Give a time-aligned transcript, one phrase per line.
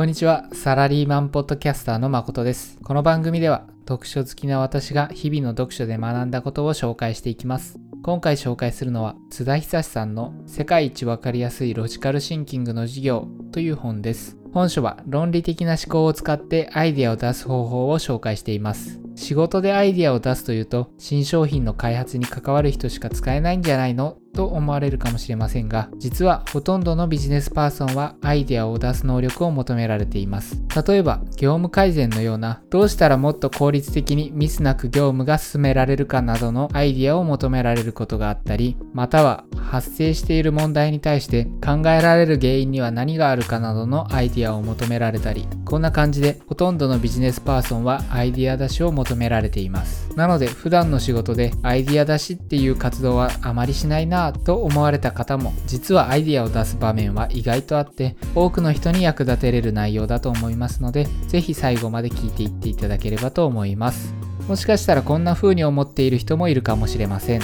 [0.00, 0.48] こんにちは。
[0.54, 2.78] サラリーマンポッドキャスターの誠です。
[2.82, 7.78] この番組では読書好きな私が日々の読書で学んだことを紹介していきます。
[8.02, 14.38] 今回紹介するのは津田久さんの世界一わかりやすいロジカルシンキングの授業という本です。
[14.54, 19.02] 本書は論理的な思考を使ってアイデアを出す方法を紹介しています。
[19.16, 30.62] 仕事でアイデアを出すというと新商品の開発に関わる人しか使えないんじゃないのと思われるかもしれませんが実はほとんどのビジネスパーソンはアイデアを出す能力を求められています。
[30.86, 50.10] 例えば業務改善のようなどうしたらもっと効率的にミスなく業務が進められるかなどのアイデアを求められることがあったりまたは発生している問題に対して考えられる原因には何があるかなどのアイデアを求められたりこんな感じでほとんどのビジネスパーソンはアイデア出しを求められています。
[50.16, 64.14] なので普段の仕事でアイデア出しっていう活動はあまりしないなぁと思われた方も実はアイデアを出す場面は意外とあって多くの人に役立てれる内容だと思いますので是非最後まで聞いていっていただければと思います。
[64.48, 67.40] もしかしたらこんな風に思っている人もいるかもしれません。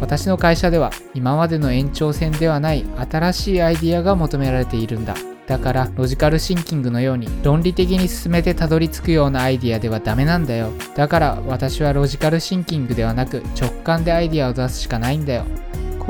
[0.00, 5.14] 私の会社では今までの延長線ではない新しいアイデアが求められているんだ。
[5.46, 10.70] だからロジカルシンキングのように論理的に進めてたどり着くようなアイディアではダメなんだよ。
[10.94, 15.44] だから私はロジカルシンキングではなく直感でアイディアを出すしかないんだよ。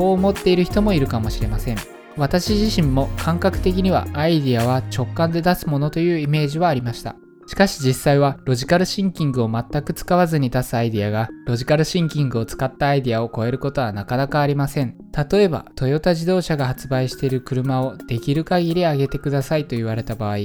[0.01, 1.77] こう思っている人もいるかもしれません
[2.17, 14.95] 私自身も感覚的にはアイディアは直感で出すものというイメージはありましたしかし実際はロジカルシンキングを全く使わずに出すアイデアがロジカルシンキングを使ったアイデアを超えることはなかなかありません。
[15.29, 20.37] 例えばトヨタ自動車が発売している車をできる限り上げてくださいと言われた場合、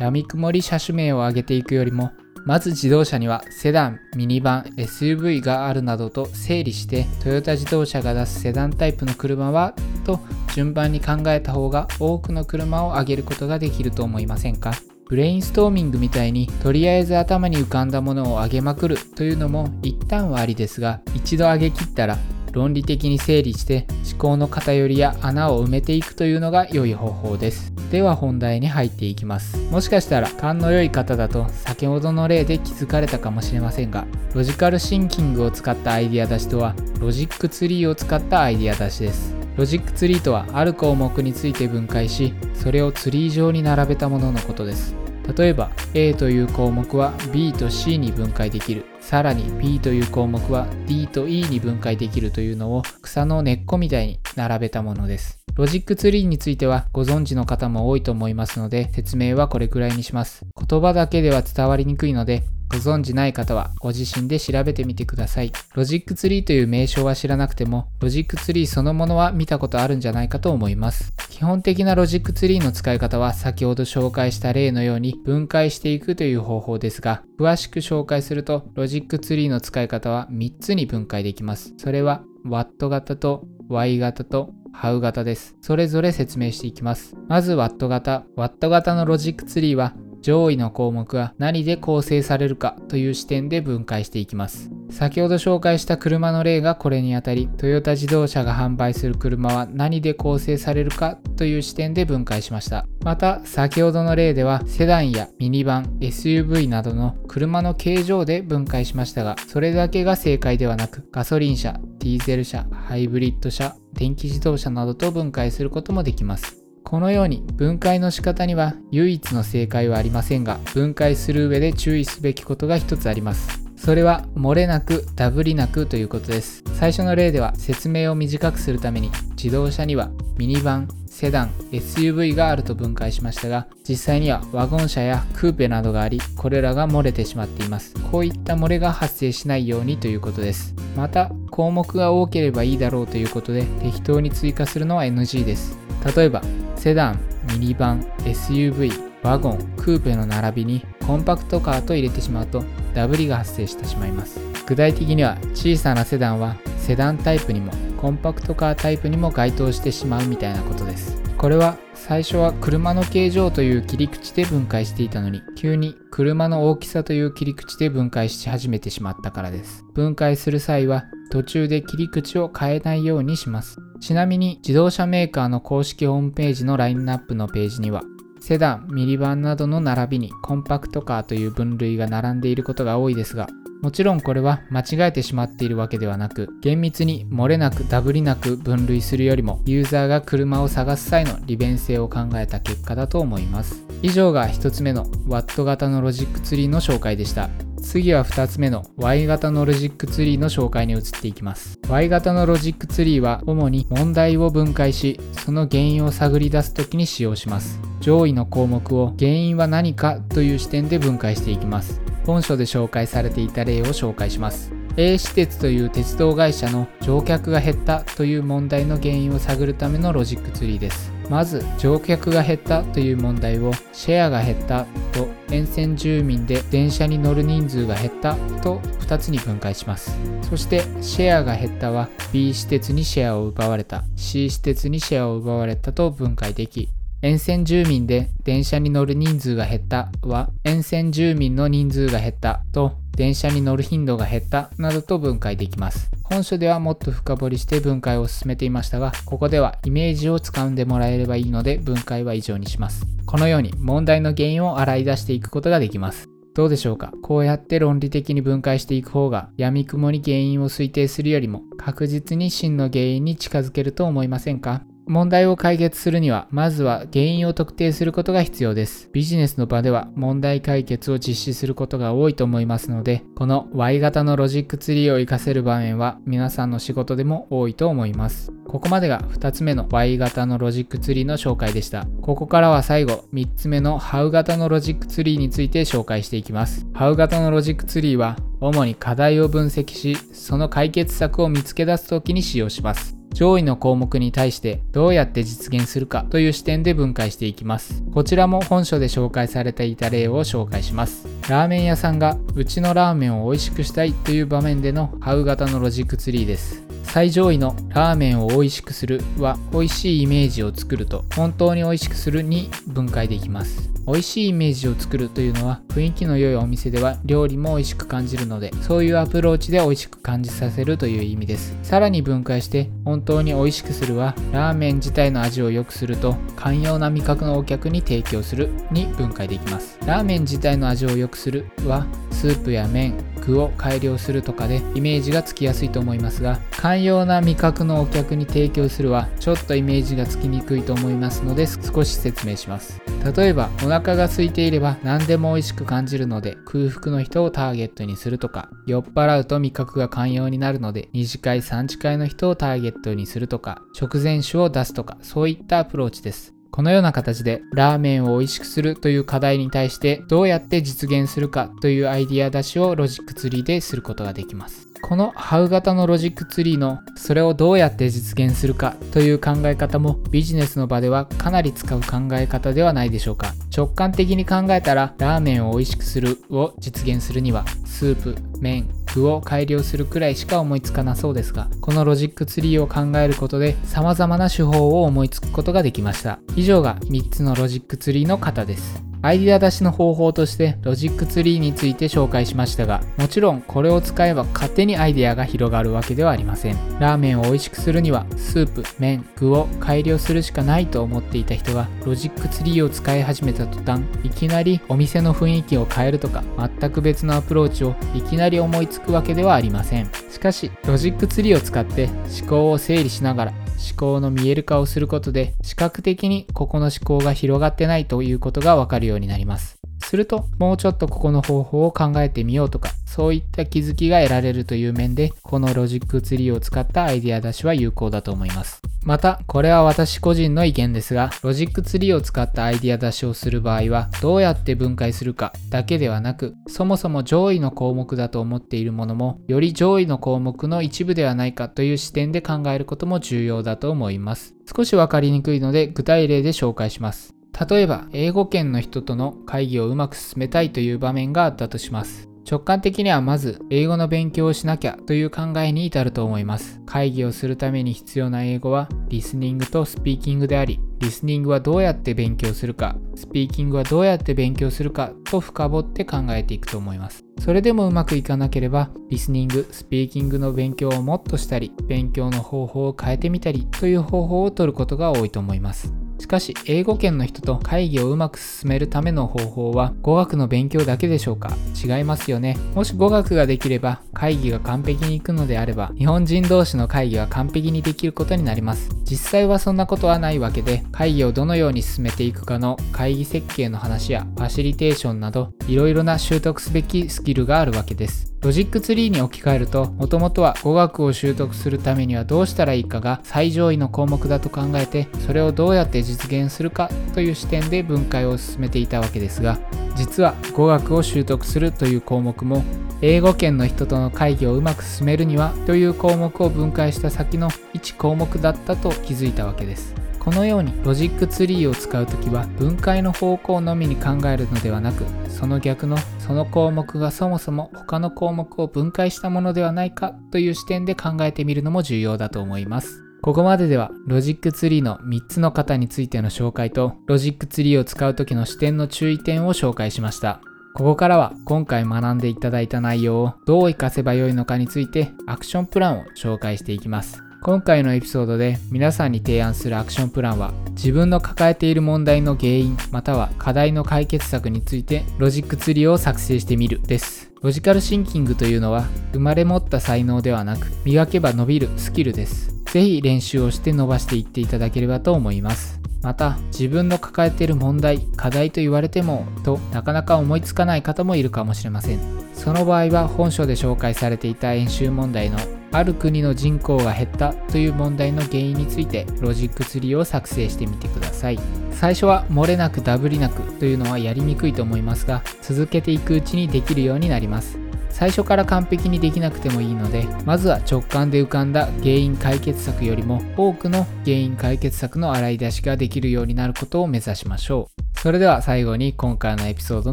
[0.00, 2.10] 闇雲り車種名を上げていくよりも
[2.48, 9.74] まず自動車にはセダン、ミニバン、SUV があるなどと整理してトヨタ自動車が出すセダンタイプの車は
[10.06, 10.18] と
[10.54, 14.72] 順番に考えた方が多くの車を上げることができると思いませんか？
[15.10, 22.16] ブレインストーミングみたいにとりあえず頭に浮かんだものを上げまくるというのも一旦はありですが一度上げ切ったら
[22.52, 27.72] 論理的に整理して思考の偏りや穴を埋めていくというのが良い方法です。
[27.90, 29.56] では本題に入っていきます。
[29.70, 39.34] もしかしたら勘の良い方だと先ほどの例で気づかれたかもしれませんがロジカルシンキングを使ったアイデア出しとはロジックツリーを使ったアイデア出しです。
[39.56, 44.94] ロジックツリーとはある項目について分解しそれをツリー状に並べたもののことです。
[45.36, 48.84] 例えば A という項目は B と C に分解できる。
[49.08, 55.38] さらに B という項目は D と E に分解できるというのを草の根っこみたいに並べたものです。
[55.54, 60.44] ロジックツリーについてはご存知の方も多いと思いますので説明はこれくらいにします。
[60.68, 65.52] 言葉だけでは伝わりにくいのでご存知ない方はご自身で調べてみてください。
[65.74, 71.12] ロジックツリーという名称は知らなくても、ロジックツリーそのものは見たことあるんじゃないかと思います。
[71.30, 81.74] 基本的なロジックツリーの使い方は先ほど紹介した例のように分解していくという方法ですが、詳しく紹介すると、ロジックツリーの使い方は3つに分解できます。
[81.78, 85.56] それは、 What 型と Why 型と How 型です。
[85.60, 87.14] それぞれ説明していきます。
[87.28, 88.24] まず What 型。
[88.36, 94.70] Watt 型のロジックツリーは上位の項目は何で構成されるかという視点で分解していきます。
[94.90, 102.86] 先ほど紹介した車の例がこれにあたり、トヨタ自動車が販売する車は何で構成されるかという視点で分解しました。
[103.04, 116.67] また、先ほどの例ではセダンやミニバン、SUV などの車の形状で分解しましたが、それだけが正解ではなく、ガソリン車、ディーゼル車、ハイブリッド車、電気自動車などと分解することもできます。
[116.84, 123.62] このように分解の仕方には唯一の正解はありませんが分解する上で注意すべきことが一つあります。
[123.76, 126.64] それは漏れなくダブりなくということです。
[126.74, 137.94] 最初の例では説明を短くするために自動車にはミニバンセダン SUV があると分解しましたが実際にはワゴン車やクーペなどがありこれらが漏れてしまっています。
[138.10, 140.74] こういった漏れが発生しないようにということです。
[140.96, 145.78] また項目が多ければいいだろうということで適当に追加するのは NG です。
[146.16, 146.42] 例えば
[146.78, 147.20] セダン、
[147.52, 152.64] ミニバン、SUV、ワゴン、クーペの並びにコンパクトカーと入れてしまうと
[152.94, 154.40] ダブりが発生してしまいます。
[154.66, 161.20] 具体的には小さなセダンはセダンタイプにもコンパクトカータイプにも該当してしまうみたいなことです。
[161.36, 169.84] これは最初は車の形状という切り口で分解していたのに急に車の大きさという切り口で分解し始めてしまったからです。
[169.94, 173.78] 分解する際は途中で切り口を変えないようにします。
[174.00, 178.02] ちなみに自動車メーカーの公式ホームページのラインナップのページには
[178.40, 183.48] セダン、ミニバンなどの並びにコンパクトカーという分類が並んでいることが多いですが
[183.82, 197.48] もちろんこれは間違えてしまっているわけではなく厳密に漏れなくダブりなく分類するよりもユーザーが車を探す際の利便性を考えた結果だと思います以上が1つ目の Watt 型のロジックツリーの紹介でした。
[197.80, 201.78] 次は2つ目の Y 型のロジックツリーの紹介に移っていきます。
[201.88, 207.80] Y 型のロジックツリーは主に問題を分解し、その原因を探り出す時に使用します。
[208.00, 212.00] 上位の項目を原因は何かという視点で分解していきます。
[212.26, 214.72] 本書で紹介されていた例を紹介します。
[214.96, 221.17] A 私鉄という鉄道会社の乗客が減ったという問題の原因を探るためのロジックツリーです。
[221.28, 230.16] まず乗客が減ったという問題をシェアが減ったと沿線住民で電車に乗る人数が減ったと2つに分解します。
[230.48, 234.04] そしてシェアが減ったは B 施設にシェアを奪われた。
[234.16, 236.88] C 施設にシェアを奪われたと分解でき
[237.20, 246.08] 沿線住民で電車に乗る人数が減ったは沿線住民の人数が減ったと電車に乗る頻度が減ったなどと分解できます。
[246.22, 253.04] 本書ではもっと深掘りして分解を進めていましたが、ここではイメージをつかんでもらえればいいので分解は以上にします。
[253.26, 256.28] このように問題の原因を洗い出していくことができます。
[256.54, 257.12] どうでしょうか？
[257.22, 264.82] こうやって論理的に分解していく方が闇雲に原因を推定するよりも確実に真の原因に近づけると思いませんか？
[265.08, 269.08] 問題を解決するには、まずは原因を特定することが必要です。
[269.12, 278.52] ビジネスの場では問題解決を実施することが多いと思いますので、この Y 型のロジックツリーを活かせる場面は皆さんの仕事でも多いと思います。
[278.68, 282.06] ここまでが2つ目の Y 型のロジックツリーの紹介でした。
[282.20, 286.86] ここからは最後、3つ目の How 型のロジックツリーについて紹介していきます。
[286.92, 293.17] How 型のロジックツリーは、主に課題を分析し、その解決策を見つけ出すときに使用します。
[293.38, 298.02] 上位の項目に対してどうやって実現するかという視点で分解していきます。
[298.12, 301.28] こちらも本書で紹介されていた例を紹介します。
[301.48, 306.82] ラーメン屋さんがうちのラーメンを美味しくしたいという場面での How 型のロジックツリーです。
[307.04, 313.97] 最上位のラーメンを美味しくするは美味しいイメージを作ると本当に美味しくするに分解できます。
[314.08, 321.76] 美味しいイメージを作るというのは雰囲気の良いお店では料理も美味しく感じるのでそういうアプローチで美味しく感じさせるという意味です。
[321.82, 329.98] さらに分解して本当に美味しくするはラーメン自体の味を良くすると寛容な味覚のお客に提供するに分解できます。
[330.06, 333.12] ラーメン自体の味を良くするはスープや麺、
[333.48, 343.00] 具を改良するとかでイメージがつきやすいと思いますが寛容な味覚のお客に提供するはちょっとイメージがつきにくいと思いますので少し説明します。
[343.36, 356.57] 例えばお腹が空いていれば何でも美味しく感じるので空腹の人をターゲットにするとか酔っ払うと味覚が寛容になるので2次会3次会の人をターゲットにするとか食前酒を出すとかそういったアプローチです。
[356.70, 364.88] このような形でラーメンを美味しくするという課題に対してどうやって実現するかというアイディア出しをロジックツリーですることができます。
[365.00, 378.88] この How 型のロジックツリーのそれをどうやって実現するかという考え方もビジネスの場ではかなり使う考え方ではないでしょうか直感的に考えたらラーメンを美味しくするを実現するにはスープ、麺、具
[379.26, 386.38] を改良するくらいしか思いつかなそうですがこのロジックツリーを考えることで様々な手法を思いつくことができました。
[386.56, 389.07] 以上が3つのロジックツリーの型です。
[389.20, 396.98] アイデア出しの方法としてロジックツリーについて紹介しましたがもちろんこれを使えば勝手にアイデアが広がるわけではありません。
[396.98, 410.10] ラーメンを美味しくするにはスープ、麺、具を改良するしかないと思っていた人がロジックツリーを使い始めた途端いきなりお店の雰囲気を変えるとか全く別のアプローチをいきなり思いつくわけではありません。
[410.30, 412.08] しかしロジックツリーを使って
[412.40, 419.77] 思考を整理しながら思考の見える化をすることで視覚的にここの思考が広がってないということがわかるようになります。
[420.08, 428.80] すると、もうちょっとここの方法を考えてみようとか、そういった気づきが得られるという面で、このロジックツリーを使ったアイデア出しは有効だと思います。
[429.04, 444.54] また、これは私個人の意見ですが、ロジックツリーを使ったアイデア出しをする場合は、どうやって分解するかだけではなく、そもそも上位の項目だと思っているものも、より上位の項目の一部ではないかという視点で考えることも重要だと思います。
[444.74, 447.37] 少しわかりにくいので、具体例で紹介します。
[447.68, 452.28] 例えば、英語圏の人との会議をうまく進めたいという場面があったとします。
[452.50, 456.80] 直感的にはまず英語の勉強をしなきゃという考えに至ると思います。
[456.86, 467.22] 会議をするために必要な英語はリスニングとスピーキングであり、リスニングはどうやって勉強するか、スピーキングはどうやって勉強するかと深掘って考えていくと思います。
[467.38, 475.92] それでもうまくいかなければ、リスニング、スピーキングの勉強をもっとしたり、勉強の方法を変えてみたりという方法を取ることが多いと思います。
[476.18, 481.56] しかし、英語圏の人と会議をうまく進めるための方法は語学の勉強だけでしょうか？
[481.82, 482.56] 違いますよね。
[482.74, 488.90] もし語学ができれば会議が完璧にいくのであれば、日本人同士の会議は完璧にできることになります。
[489.04, 498.34] 実際はそんなことはないわけで、会議をどのように進めていくかの会議設計の話やファシリテーションなど、いろいろな習得すべきスキルがあるわけです。
[498.40, 509.58] ロジックツリーに置き換えると、もともとは語学を習得するためにはどうしたらいいかが最上位の項目だと考えて、それをどうやって実現するかという視点で分解を進めていたわけですが、
[509.96, 512.62] 実は語学を習得するという項目も、
[513.02, 520.07] 英語圏の人との会議をうまく進めるにはという項目を分解した先の1項目だったと気づいたわけです。
[520.28, 533.02] このようにロジックツリーを使うときは分解の方向のみに考えるのではなくその逆のその項目がそもそも他の項目を分解したものではないかという視点で考えてみるのも重要だと思います。
[533.22, 540.42] ここまでではロジックツリーの3つの型についての紹介とロジックツリーを使う時の視点の注意点を紹介しました。
[540.74, 547.24] ここからは今回学んでいただいた内容をどう活かせばよいのかについてアクションプランを紹介していきます。
[547.40, 557.30] 今回のエピソードで皆さんに提案するアクションプランは自分の抱えている問題の原因または課題の解決策についてロジックツリーを作成してみるです。
[557.40, 562.52] ロジカルシンキングというのは生まれ持った才能ではなく磨けば伸びるスキルです。
[562.72, 565.78] ぜひ練習をして伸ばしていっていただければと思います。
[566.02, 572.00] また自分の抱えている問題課題と言われてもとなかなか思いつかない方もいるかもしれません
[572.34, 575.38] その場合は本書で紹介されていた演習問題の
[575.72, 581.38] ある国の人口が減ったという問題の原因についてロジックツリーを作成してみてください。
[581.72, 587.58] 最初は漏れなくダブりなくというのはやりにくいと思いますが続けていくうちにできるようになります。
[587.90, 598.00] 最初から完璧にできなくてもいいのでまずは直感で浮かんだ原因解決策よりも多くの原因解決策の洗い出しができるようになることを目指しましょう。
[598.00, 599.92] それでは最後に今回のエピソード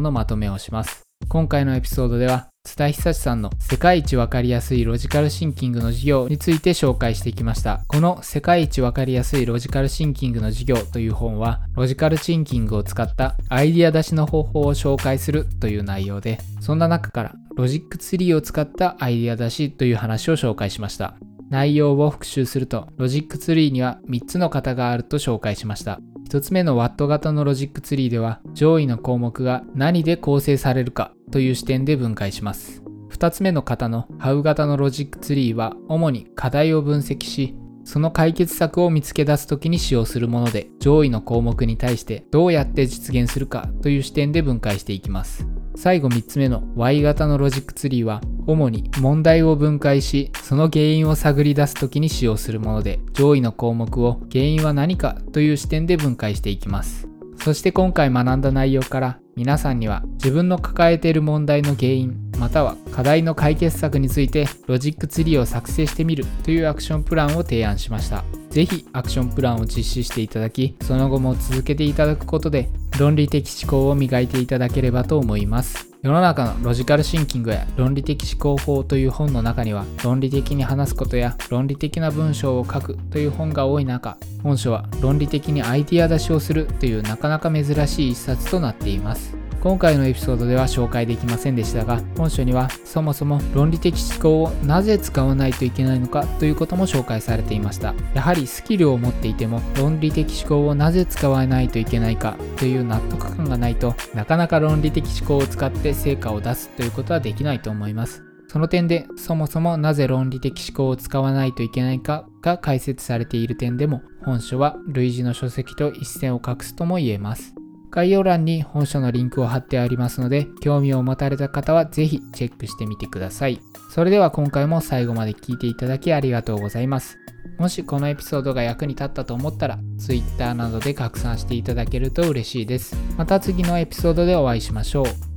[0.00, 1.02] のまとめをします。
[1.28, 7.84] 今回のエピソードでは津田久資さんの世界一わかりやすいロジカルシンキングの授業について紹介してきました。
[7.86, 21.14] この世界一わかりやすいロジカルシンキングの授業という本は、ロジカルシンキングを使ったアイディア出しの方法を紹介するという内容で、そんな中からロジックツリーを使ったアイディア出しという話を紹介しました。
[21.48, 26.00] 内容を復習すると、ロジックツリーには3つの型があると紹介しました。
[26.26, 32.82] 1つ目のワット型のロジックツリーでは、上位の項目が何で構成されるかという視点で分解します。
[33.10, 37.54] 2つ目の型の How 型のロジックツリーは主に課題を分析し、
[37.84, 45.46] その解決策を見つけ出す時に使用するもので、上位の項目に対してどうやって実現するかという視点で分解していきます。
[45.76, 57.08] 最後3つ目の Y 型のロジックツリーは主に問題を分解しその原因を探り出す時に使用するもので上位の項目を原因は何かという視点で分解していきます
[57.42, 68.24] そして今回学んだ内容から皆さんには自分の抱えている問題の原因または課題の解決策についてロジックツリーを作成してみるというアクションプランを提案しました。
[68.50, 75.95] ぜひアクションプランを実施していただき、その後も続けていただくことで論理的思考を磨いていただければと思います。
[76.06, 89.45] 世の中のロジカルシンキングや論理的思考法という本の中には論理的に話すことや論理的な文章を書くという本が多い中本書は論理的にアイディア出しをするというなかなか珍しい一冊となっています。
[89.66, 97.92] 今回のエピソードでは紹介できませんでしたが本書にはそもそも論理的思考をなぜ使わないといけないのかということも紹介されていました。
[98.14, 108.22] やはりスキルを持っていても論理的思考をなぜ使わないといけないかという納得感がないとなかなか論理的思考を使って成果を出すということはできないと思います。
[108.46, 117.56] その点でそもそもなぜ論理的思考を使わないといけないかが解説されている点でも本書は類似の書籍と一線を画すとも言えます。
[117.96, 123.58] 概要欄に本書のリンクを貼ってありますので、興味を持たれた方はぜひチェックしてみてください。
[123.90, 127.16] それでは今回も最後まで聞いていただきありがとうございます。
[127.58, 132.94] もしこのエピソードが役に立ったと思ったら、Twitter などで拡散していただけると嬉しいです。
[133.16, 135.35] また次のエピソードでお会いしましょう。